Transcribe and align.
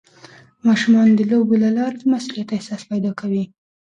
ماشومان 0.67 1.07
د 1.15 1.19
لوبو 1.31 1.53
له 1.63 1.69
لارې 1.77 1.97
د 1.99 2.03
مسؤلیت 2.13 2.49
احساس 2.51 2.81
پیدا 2.91 3.11
کوي. 3.19 3.43